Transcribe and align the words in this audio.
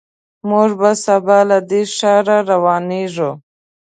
موږ 0.49 0.69
به 0.79 0.91
سبا 1.05 1.39
له 1.49 1.57
دې 1.69 1.81
ښار 1.95 2.25
روانېږو. 2.51 3.31